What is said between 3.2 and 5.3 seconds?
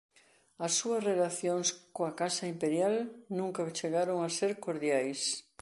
nunca chegaron a ser cordiais.